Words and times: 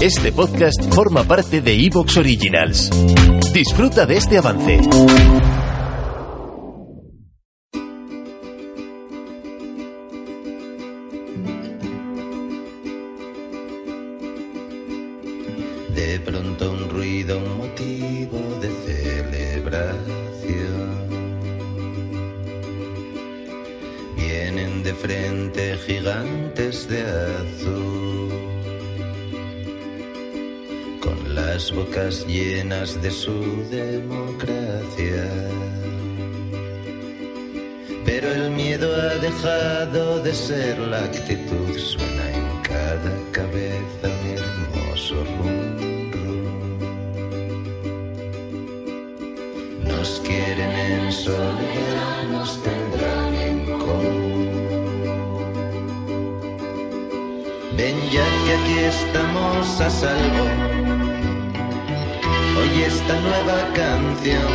Este 0.00 0.30
podcast 0.32 0.82
forma 0.94 1.24
parte 1.24 1.60
de 1.60 1.74
Evox 1.84 2.16
Originals. 2.16 2.90
Disfruta 3.52 4.06
de 4.06 4.16
este 4.16 4.38
avance. 4.38 4.78
De 15.94 16.20
pronto 16.20 16.70
un 16.70 16.88
ruido, 16.88 17.38
un 17.38 17.58
motivo 17.58 18.38
de 18.60 18.70
celebración. 18.86 20.29
De 24.90 24.96
frente 24.96 25.78
gigantes 25.86 26.88
de 26.88 27.02
azul, 27.02 28.30
con 31.00 31.32
las 31.32 31.72
bocas 31.72 32.26
llenas 32.26 33.00
de 33.00 33.10
su 33.12 33.38
democracia. 33.70 35.28
Pero 38.04 38.32
el 38.32 38.50
miedo 38.50 38.88
ha 38.96 39.14
dejado 39.28 40.20
de 40.24 40.34
ser 40.34 40.76
la 40.78 41.04
actitud, 41.04 41.78
suena 41.78 42.24
en 42.40 42.48
cada 42.62 43.12
cabeza 43.30 44.06
un 44.16 44.26
hermoso 44.38 45.16
rum, 45.36 46.10
rum. 46.14 46.78
Nos 49.86 50.20
quieren 50.26 50.72
en 50.72 51.12
soledad, 51.12 51.59
Ven 57.80 57.96
ya 58.12 58.26
que 58.44 58.52
aquí 58.58 58.78
estamos 58.94 59.80
a 59.80 59.88
salvo. 59.88 60.44
Oye 62.60 62.84
esta 62.84 63.14
nueva 63.20 63.58
canción. 63.72 64.52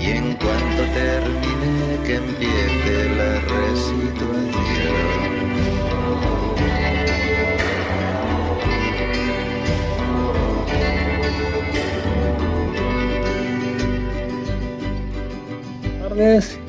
Y 0.00 0.06
en 0.18 0.34
cuanto 0.34 0.82
termine 1.00 2.02
que 2.04 2.14
empiece 2.16 2.94
la 3.18 3.32
resituación. 3.52 4.96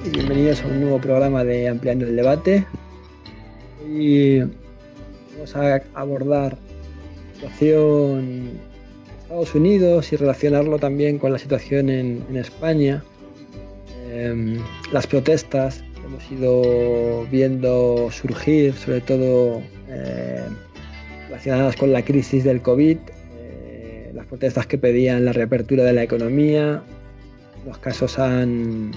Y 0.06 0.09
bienvenidos 0.09 0.62
a 0.62 0.68
un 0.68 0.81
nuevo 0.81 1.02
programa 1.02 1.44
de 1.44 1.70
Ampliando 1.70 2.06
el 2.06 2.16
Debate. 2.16 2.68
Hoy 3.84 4.48
vamos 5.38 5.56
a 5.56 5.82
abordar 5.94 6.58
la 7.42 7.50
situación 7.50 8.20
en 8.20 8.60
Estados 9.24 9.56
Unidos 9.56 10.12
y 10.14 10.16
relacionarlo 10.16 10.80
también 10.80 11.20
con 11.20 11.32
la 11.32 11.38
situación 11.40 11.90
en, 11.90 12.36
España. 12.36 13.03
Em, 14.12 14.58
las 14.92 15.06
protestas 15.06 15.84
que 15.96 16.06
hemos 16.06 16.31
ido 16.31 17.26
viendo 17.30 18.09
surgir, 18.12 18.74
sobre 18.74 19.02
todo 19.02 19.62
eh, 19.90 20.42
relacionadas 21.28 21.76
con 21.76 21.92
la 21.92 22.03
crisis 22.03 22.44
del 22.44 22.62
COVID, 22.62 22.97
eh, 23.40 24.12
las 24.16 24.26
protestas 24.26 24.66
que 24.66 24.78
pedían 24.78 25.26
la 25.26 25.34
reapertura 25.34 25.84
de 25.84 25.94
la 25.94 26.03
economía, 26.03 26.81
los 27.66 27.78
casos 27.80 28.18
han 28.18 28.92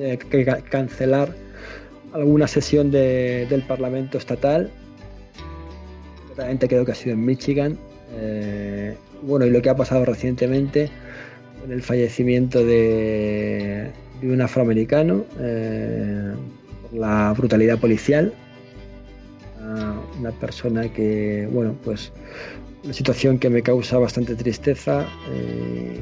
eh, 0.00 0.18
que 0.30 0.44
ca- 0.44 0.62
cancelar 0.62 1.34
alguna 2.14 2.46
sesión 2.48 2.90
de- 2.90 3.46
del 3.50 3.62
Parlamento 3.62 4.16
estatal. 4.18 4.70
Realmente 6.36 6.68
creo 6.68 6.84
que 6.84 6.92
ha 6.92 6.94
sido 6.94 7.14
en 7.14 7.24
Michigan. 7.24 7.78
Eh, 8.14 8.94
bueno, 9.22 9.46
y 9.46 9.50
lo 9.50 9.62
que 9.62 9.70
ha 9.70 9.76
pasado 9.76 10.04
recientemente 10.04 10.90
con 11.60 11.72
el 11.72 11.82
fallecimiento 11.82 12.64
de, 12.64 13.90
de 14.20 14.32
un 14.32 14.40
afroamericano 14.40 15.24
eh, 15.38 16.32
por 16.82 16.98
la 16.98 17.32
brutalidad 17.36 17.78
policial. 17.78 18.32
Ah, 19.60 20.00
una 20.18 20.32
persona 20.32 20.92
que, 20.92 21.48
bueno, 21.52 21.76
pues 21.84 22.12
una 22.84 22.92
situación 22.92 23.38
que 23.38 23.48
me 23.48 23.62
causa 23.62 23.98
bastante 23.98 24.34
tristeza. 24.34 25.06
eh, 25.30 26.00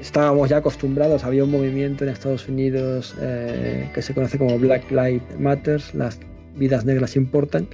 estábamos 0.00 0.48
ya 0.48 0.56
acostumbrados, 0.56 1.24
había 1.24 1.44
un 1.44 1.50
movimiento 1.50 2.04
en 2.04 2.10
Estados 2.10 2.48
Unidos 2.48 3.14
eh, 3.20 3.88
que 3.94 4.02
se 4.02 4.14
conoce 4.14 4.38
como 4.38 4.58
Black 4.58 4.90
Lives 4.90 5.38
Matter, 5.38 5.80
las 5.92 6.18
vidas 6.56 6.84
negras 6.84 7.16
importan. 7.16 7.68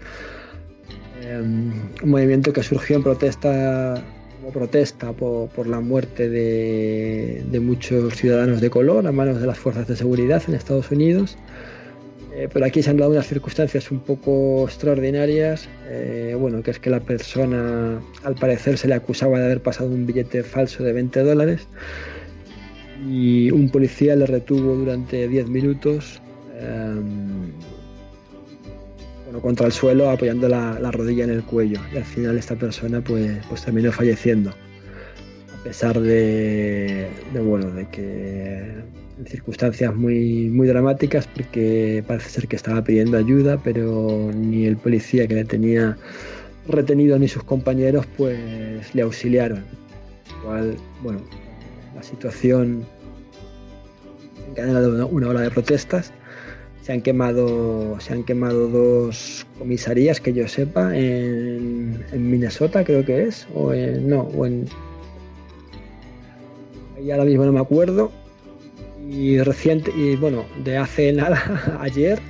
Eh, 1.26 1.40
un 1.40 2.10
movimiento 2.10 2.52
que 2.52 2.62
surgió 2.62 2.96
en 2.96 3.02
protesta, 3.02 4.02
como 4.38 4.52
protesta 4.52 5.12
por, 5.12 5.48
por 5.48 5.66
la 5.66 5.80
muerte 5.80 6.28
de, 6.28 7.44
de 7.50 7.60
muchos 7.60 8.14
ciudadanos 8.14 8.60
de 8.60 8.70
color 8.70 9.06
a 9.06 9.12
manos 9.12 9.40
de 9.40 9.46
las 9.46 9.58
fuerzas 9.58 9.88
de 9.88 9.96
seguridad 9.96 10.42
en 10.46 10.54
Estados 10.54 10.90
Unidos. 10.90 11.36
Eh, 12.32 12.48
pero 12.52 12.66
aquí 12.66 12.82
se 12.82 12.90
han 12.90 12.98
dado 12.98 13.12
unas 13.12 13.26
circunstancias 13.26 13.90
un 13.90 14.00
poco 14.00 14.64
extraordinarias. 14.66 15.68
eh, 15.88 16.36
bueno, 16.38 16.62
que 16.62 16.70
es 16.70 16.78
que 16.78 16.90
la 16.90 17.00
persona, 17.00 17.98
al 18.24 18.34
parecer, 18.34 18.78
se 18.78 18.86
le 18.88 18.94
acusaba 18.94 19.38
de 19.38 19.46
haber 19.46 19.62
pasado 19.62 19.88
un 19.90 20.06
billete 20.06 20.42
falso 20.42 20.84
de 20.84 20.92
20 20.92 21.20
dólares 21.22 21.66
y 23.08 23.50
un 23.50 23.70
policía 23.70 24.16
le 24.16 24.26
retuvo 24.26 24.74
durante 24.76 25.28
10 25.28 25.48
minutos 25.48 26.20
em, 26.60 27.52
bueno, 29.26 29.40
contra 29.40 29.66
el 29.66 29.72
suelo 29.72 30.08
apoyando 30.08 30.48
la, 30.48 30.78
la 30.78 30.92
rodilla 30.92 31.24
en 31.24 31.30
el 31.30 31.42
cuello. 31.42 31.80
Y 31.92 31.96
al 31.96 32.04
final 32.04 32.38
esta 32.38 32.54
persona 32.54 33.00
pues, 33.00 33.38
pues 33.48 33.64
terminó 33.64 33.90
falleciendo. 33.90 34.50
A 34.50 35.64
pesar 35.64 36.00
de, 36.00 37.08
bueno 37.34 37.68
de 37.72 37.88
que 37.88 38.84
en 39.18 39.26
circunstancias 39.26 39.94
muy 39.96 40.48
muy 40.48 40.68
dramáticas 40.68 41.26
porque 41.26 42.04
parece 42.06 42.30
ser 42.30 42.46
que 42.46 42.54
estaba 42.54 42.84
pidiendo 42.84 43.16
ayuda 43.16 43.58
pero 43.64 44.30
ni 44.32 44.66
el 44.66 44.76
policía 44.76 45.26
que 45.26 45.34
le 45.34 45.44
tenía 45.44 45.96
retenido 46.68 47.18
ni 47.18 47.26
sus 47.26 47.42
compañeros 47.42 48.06
pues 48.16 48.38
le 48.94 49.02
auxiliaron. 49.02 49.64
Cual 50.44 50.76
bueno 51.02 51.20
la 51.96 52.02
situación 52.04 52.86
encadenado 54.50 54.94
una, 54.94 55.06
una 55.06 55.28
ola 55.30 55.40
de 55.40 55.50
protestas 55.50 56.12
se 56.86 56.92
han 56.92 57.02
quemado 57.02 57.98
se 57.98 58.12
han 58.12 58.22
quemado 58.22 58.68
dos 58.68 59.44
comisarías 59.58 60.20
que 60.20 60.32
yo 60.32 60.46
sepa 60.46 60.96
en, 60.96 62.00
Minnesota 62.12 62.84
creo 62.84 63.04
que 63.04 63.24
es 63.24 63.44
o 63.56 63.72
en, 63.72 64.08
no 64.08 64.20
o 64.20 64.46
en 64.46 64.66
ahí 66.96 67.10
ahora 67.10 67.24
mismo 67.24 67.44
no 67.44 67.52
me 67.52 67.58
acuerdo. 67.58 68.12
Y 69.10 69.40
reciente 69.40 69.90
y 69.96 70.14
bueno 70.14 70.44
de 70.62 70.76
hace 70.76 71.12
nada 71.20 71.76
ayer 71.80 72.20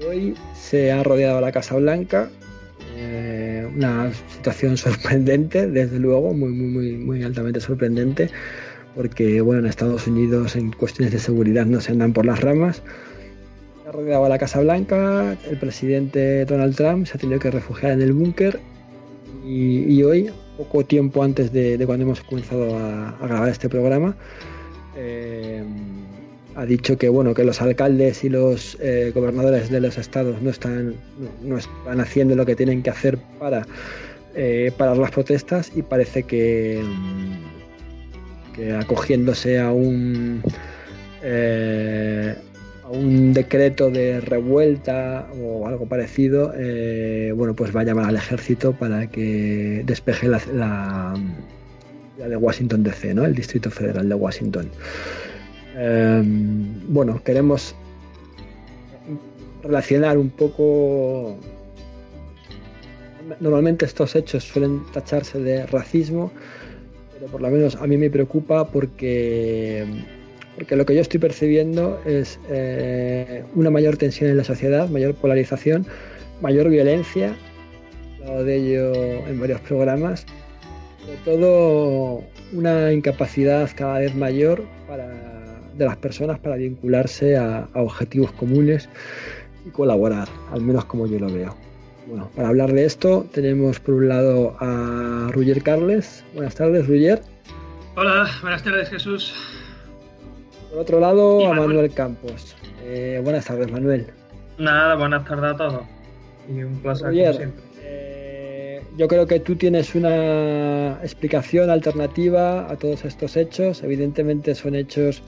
y 0.00 0.04
hoy 0.04 0.34
se 0.54 0.92
ha 0.92 1.02
rodeado 1.02 1.40
la 1.40 1.50
Casa 1.50 1.74
Blanca 1.74 2.30
eh, 2.96 3.68
una 3.74 4.12
situación 4.28 4.76
sorprendente 4.86 5.66
desde 5.66 5.98
luego 5.98 6.32
muy 6.32 6.52
muy 6.52 6.68
muy 6.68 6.92
muy 6.98 7.22
altamente 7.24 7.60
sorprendente 7.60 8.30
porque 8.94 9.40
bueno 9.40 9.62
en 9.62 9.66
Estados 9.66 10.06
Unidos 10.06 10.54
en 10.54 10.70
cuestiones 10.70 11.12
de 11.12 11.18
seguridad 11.18 11.66
no 11.66 11.80
se 11.80 11.90
andan 11.90 12.12
por 12.12 12.26
las 12.26 12.40
ramas 12.40 12.80
ha 13.86 13.92
rodeado 13.92 14.24
a 14.24 14.28
la 14.28 14.38
Casa 14.38 14.60
Blanca, 14.60 15.36
el 15.48 15.58
presidente 15.58 16.44
Donald 16.44 16.74
Trump 16.74 17.06
se 17.06 17.16
ha 17.16 17.20
tenido 17.20 17.38
que 17.38 17.52
refugiar 17.52 17.92
en 17.92 18.02
el 18.02 18.12
búnker 18.12 18.58
y, 19.44 20.02
hoy, 20.02 20.28
poco 20.56 20.84
tiempo 20.84 21.22
antes 21.22 21.52
de, 21.52 21.78
de 21.78 21.86
cuando 21.86 22.04
hemos 22.04 22.20
comenzado 22.22 22.76
a, 22.76 23.16
grabar 23.22 23.48
este 23.48 23.68
programa, 23.68 24.16
eh, 24.96 25.62
ha 26.56 26.66
dicho 26.66 26.98
que 26.98 27.08
bueno 27.08 27.32
que 27.32 27.44
los 27.44 27.62
alcaldes 27.62 28.24
y 28.24 28.28
los 28.28 28.76
eh, 28.80 29.12
gobernadores 29.14 29.70
de 29.70 29.80
los 29.80 29.98
estados 29.98 30.42
no 30.42 30.50
están, 30.50 30.96
no, 31.44 31.56
están 31.56 32.00
haciendo 32.00 32.34
lo 32.34 32.44
que 32.44 32.56
tienen 32.56 32.82
que 32.82 32.90
hacer 32.90 33.18
para 33.38 33.68
eh, 34.34 34.72
parar 34.76 34.96
las 34.96 35.12
protestas 35.12 35.70
y 35.76 35.82
parece 35.82 36.24
que, 36.24 36.82
acogiéndose 38.80 39.60
a 39.60 39.70
un 39.70 40.42
decreto 43.36 43.90
de 43.90 44.20
revuelta 44.20 45.28
o 45.40 45.68
algo 45.68 45.86
parecido, 45.86 46.52
eh, 46.56 47.32
bueno, 47.36 47.54
pues 47.54 47.74
va 47.76 47.82
a 47.82 47.84
llamar 47.84 48.06
al 48.06 48.16
ejército 48.16 48.72
para 48.72 49.08
que 49.08 49.82
despeje 49.84 50.26
la, 50.26 50.40
la, 50.52 51.14
de 52.28 52.36
Washington 52.36 52.82
DC, 52.82 53.14
¿no? 53.14 53.24
El 53.26 53.34
Distrito 53.34 53.70
Federal 53.70 54.08
de 54.08 54.14
Washington. 54.14 54.70
Em, 55.76 56.80
bueno, 56.88 57.22
queremos 57.22 57.74
relacionar 59.62 60.16
un 60.16 60.30
poco. 60.30 61.38
Normalmente 63.40 63.84
estos 63.84 64.16
hechos 64.16 64.44
suelen 64.44 64.80
tacharse 64.94 65.38
de 65.40 65.66
racismo, 65.66 66.32
pero 67.12 67.26
por 67.26 67.42
lo 67.42 67.50
menos 67.50 67.76
a 67.76 67.86
mí 67.86 67.98
me 67.98 68.08
preocupa 68.08 68.66
porque 68.68 69.84
porque 70.56 70.74
lo 70.74 70.86
que 70.86 70.94
yo 70.94 71.02
estoy 71.02 71.20
percibiendo 71.20 72.00
es 72.06 72.40
eh, 72.48 73.44
una 73.54 73.70
mayor 73.70 73.96
tensión 73.96 74.30
en 74.30 74.38
la 74.38 74.44
sociedad, 74.44 74.88
mayor 74.88 75.14
polarización, 75.14 75.86
mayor 76.40 76.68
violencia, 76.70 77.36
hablado 78.20 78.44
de 78.44 78.56
ello 78.56 79.26
en 79.28 79.38
varios 79.38 79.60
programas, 79.60 80.26
sobre 81.00 81.16
todo 81.18 82.24
una 82.52 82.92
incapacidad 82.92 83.70
cada 83.76 83.98
vez 83.98 84.14
mayor 84.14 84.64
de 85.76 85.84
las 85.84 85.96
personas 85.96 86.38
para 86.38 86.56
vincularse 86.56 87.36
a, 87.36 87.68
objetivos 87.74 88.32
comunes 88.32 88.88
y 89.66 89.70
colaborar, 89.70 90.28
al 90.52 90.62
menos 90.62 90.86
como 90.86 91.06
yo 91.06 91.18
lo 91.18 91.32
veo. 91.32 91.54
Bueno, 92.06 92.30
para 92.34 92.48
hablar 92.48 92.72
de 92.72 92.84
esto 92.84 93.26
tenemos 93.32 93.80
por 93.80 93.96
un 93.96 94.08
lado 94.08 94.56
a 94.60 95.28
Ruger 95.32 95.62
Carles. 95.62 96.24
Buenas 96.34 96.54
tardes, 96.54 96.86
Ruger. 96.86 97.20
Hola, 97.96 98.30
buenas 98.42 98.62
tardes, 98.62 98.88
Jesús. 98.88 99.34
Por 100.76 100.82
otro 100.82 101.00
lado, 101.00 101.50
a 101.50 101.54
Manuel 101.54 101.90
Campos. 101.94 102.54
Eh, 102.84 103.18
buenas 103.24 103.46
tardes, 103.46 103.72
Manuel. 103.72 104.08
Nada, 104.58 104.94
buenas 104.94 105.24
tardes 105.24 105.54
a 105.54 105.56
todos. 105.56 105.82
Y 106.54 106.62
un 106.64 106.82
placer 106.82 107.14
siempre. 107.14 107.62
Eh, 107.80 108.82
yo 108.98 109.08
creo 109.08 109.26
que 109.26 109.40
tú 109.40 109.56
tienes 109.56 109.94
una 109.94 110.98
explicación 111.02 111.70
alternativa 111.70 112.70
a 112.70 112.76
todos 112.76 113.06
estos 113.06 113.38
hechos. 113.38 113.82
Evidentemente 113.82 114.54
son 114.54 114.74
hechos, 114.74 115.22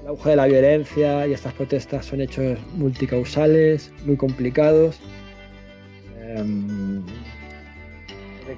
el 0.00 0.08
auge 0.08 0.30
de 0.30 0.36
la 0.36 0.46
violencia 0.46 1.26
y 1.26 1.34
estas 1.34 1.52
protestas 1.52 2.06
son 2.06 2.22
hechos 2.22 2.58
multicausales, 2.74 3.92
muy 4.06 4.16
complicados. 4.16 4.98
Em, 6.22 7.04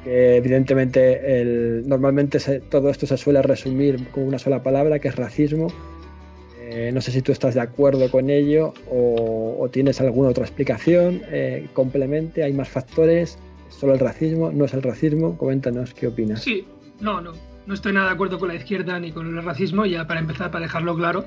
que 0.05 0.37
evidentemente 0.37 1.41
el, 1.41 1.82
normalmente 1.88 2.38
todo 2.70 2.91
esto 2.91 3.08
se 3.08 3.17
suele 3.17 3.43
resumir 3.43 4.06
con 4.11 4.23
una 4.23 4.38
sola 4.38 4.62
palabra, 4.62 5.00
que 5.00 5.08
es 5.08 5.17
racismo. 5.17 5.67
Eh, 6.78 6.93
no 6.93 7.00
sé 7.00 7.11
si 7.11 7.23
tú 7.23 7.32
estás 7.32 7.55
de 7.55 7.62
acuerdo 7.62 8.11
con 8.11 8.28
ello 8.28 8.75
o, 8.90 9.67
tienes 9.73 9.99
alguna 10.02 10.28
otra 10.28 10.44
explicación, 10.44 11.23
eh, 11.31 11.69
complemente, 11.73 12.43
hay 12.44 12.52
más 12.52 12.69
factores, 12.69 13.38
solo 13.70 13.94
el 13.94 13.99
racismo, 13.99 14.52
no 14.52 14.67
es 14.67 14.75
el 14.75 14.82
racismo, 14.82 15.38
coméntanos 15.38 15.94
qué 15.94 16.08
opinas. 16.08 16.43
Sí, 16.43 16.67
no, 17.00 17.23
no, 17.23 17.32
no 17.64 17.73
estoy 17.73 17.94
nada 17.94 18.08
de 18.08 18.12
acuerdo 18.12 18.38
con 18.38 18.49
la 18.49 18.56
izquierda 18.56 19.00
ni 19.00 19.11
con 19.11 19.26
el 19.26 19.43
racismo, 19.43 19.87
ya 19.87 20.06
para 20.06 20.20
empezar, 20.20 20.50
para 20.50 20.67
dejarlo 20.67 20.94
claro. 20.94 21.25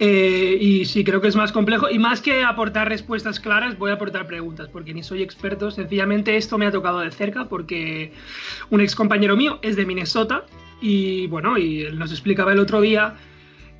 Eh, 0.00 0.58
y 0.60 0.84
sí, 0.84 1.04
creo 1.04 1.20
que 1.20 1.28
es 1.28 1.36
más 1.36 1.52
complejo. 1.52 1.88
Y 1.88 2.00
más 2.00 2.20
que 2.20 2.42
aportar 2.42 2.88
respuestas 2.88 3.38
claras, 3.38 3.78
voy 3.78 3.92
a 3.92 3.94
aportar 3.94 4.26
preguntas, 4.26 4.68
porque 4.68 4.92
ni 4.92 5.04
soy 5.04 5.22
experto. 5.22 5.70
Sencillamente 5.70 6.36
esto 6.36 6.58
me 6.58 6.66
ha 6.66 6.72
tocado 6.72 6.98
de 6.98 7.12
cerca, 7.12 7.48
porque 7.48 8.12
un 8.70 8.80
ex 8.80 8.96
compañero 8.96 9.36
mío 9.36 9.60
es 9.62 9.76
de 9.76 9.86
Minnesota. 9.86 10.44
Y 10.80 11.28
bueno, 11.28 11.56
y 11.56 11.86
nos 11.94 12.10
explicaba 12.10 12.52
el 12.52 12.58
otro 12.58 12.80
día 12.80 13.14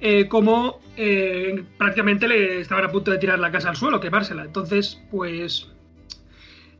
eh, 0.04 0.26
cómo 0.26 0.80
eh, 0.96 1.62
prácticamente 1.78 2.26
le 2.26 2.60
estaban 2.60 2.84
a 2.84 2.88
punto 2.88 3.12
de 3.12 3.18
tirar 3.18 3.38
la 3.38 3.52
casa 3.52 3.70
al 3.70 3.76
suelo, 3.76 4.00
quemársela. 4.00 4.42
Entonces, 4.42 5.00
pues 5.12 5.68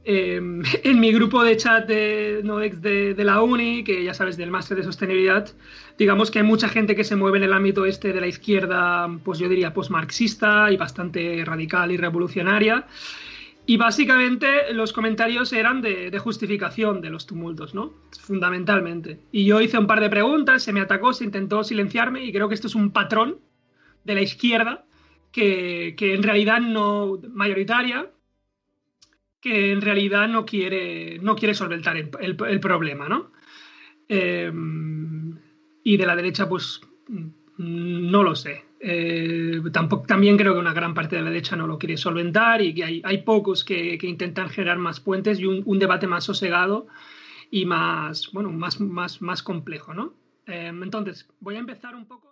em, 0.05 0.61
en 0.83 0.99
mi 0.99 1.13
grupo 1.13 1.45
de 1.45 1.57
chat 1.57 1.87
de, 1.87 2.43
de, 2.43 3.15
de, 3.15 3.25
la 3.25 3.41
uni, 3.41 3.85
que 3.85 4.03
ya 4.03 4.13
sabes, 4.13 4.37
del 4.37 4.51
máster 4.51 4.77
de 4.77 4.83
sostenibilidad, 4.83 5.49
digamos 5.97 6.33
que 6.33 6.41
hay 6.41 6.45
mucha 6.45 6.69
gente 6.69 6.97
que 6.97 7.05
se 7.05 7.15
mueve 7.15 7.39
en 7.39 7.45
el 7.45 7.53
ámbito 7.53 7.87
este 7.87 8.13
de 8.13 8.21
la 8.21 8.27
izquierda, 8.27 9.09
pues 9.23 9.39
yo 9.39 9.49
diría 9.49 9.73
postmarxista 9.73 10.73
y 10.73 10.77
bastante 10.77 11.45
radical 11.45 11.93
y 11.93 11.99
revolucionaria. 11.99 12.87
Y 13.65 13.77
básicamente 13.77 14.73
los 14.73 14.93
comentarios 14.93 15.53
eran 15.53 15.83
de, 15.83 16.17
justificación 16.19 17.01
de 17.01 17.11
los 17.11 17.27
tumultos, 17.27 17.75
¿no? 17.75 17.93
Fundamentalmente. 18.21 19.21
Y 19.31 19.45
yo 19.45 19.61
hice 19.61 19.79
un 19.79 19.87
par 19.87 20.01
de 20.01 20.11
preguntas, 20.11 20.63
se 20.65 20.73
me 20.73 20.81
atacó, 20.81 21.13
se 21.13 21.25
intentó 21.25 21.63
silenciarme 21.63 22.25
y 22.25 22.33
creo 22.33 22.49
que 22.49 22.55
esto 22.55 22.67
es 22.67 22.75
un 22.75 22.91
patrón 22.91 23.39
de 24.05 24.15
la 24.15 24.23
izquierda 24.23 24.85
que, 25.31 25.95
en 25.99 26.23
realidad 26.23 26.61
no, 26.61 27.21
mayoritaria, 27.31 28.11
que 29.41 29.73
en 29.73 29.81
realidad 29.81 30.29
no 30.29 30.45
quiere, 30.45 31.19
no 31.21 31.37
quiere 31.37 31.55
solventar 31.55 31.97
el, 31.97 32.61
problema, 32.61 33.09
¿no? 33.09 33.33
Em, 34.09 35.39
y 35.85 35.97
de 35.97 36.07
la 36.07 36.17
derecha, 36.17 36.49
pues 36.49 36.81
no 37.57 38.23
lo 38.23 38.35
sé. 38.35 38.65
Eh, 38.85 39.61
tampoco, 39.73 40.07
también 40.07 40.37
creo 40.37 40.55
que 40.55 40.59
una 40.59 40.73
gran 40.73 40.93
parte 40.93 41.15
de 41.15 41.23
la 41.23 41.31
derecha 41.31 41.55
no 41.55 41.69
lo 41.69 41.79
quiere 41.79 41.97
solventar 41.97 42.61
y 42.63 42.75
que 42.75 42.83
hay, 42.83 43.03
hay 43.05 43.19
pocos 43.19 43.65
que, 43.65 43.97
que, 43.97 44.09
intentan 44.09 44.49
generar 44.49 44.79
más 44.79 44.99
puentes 44.99 45.39
y 45.39 45.47
un, 45.47 45.63
un, 45.65 45.79
debate 45.79 46.09
más 46.09 46.25
sosegado 46.25 46.89
y 47.49 47.65
más, 47.65 48.33
bueno, 48.33 48.51
más, 48.51 48.81
más, 48.81 49.23
más 49.23 49.45
complejo, 49.45 49.95
¿no? 49.95 50.15
Eh, 50.49 50.73
entonces, 50.83 51.29
voy 51.39 51.55
a 51.55 51.61
empezar 51.61 51.95
un 51.95 52.07
poco. 52.07 52.32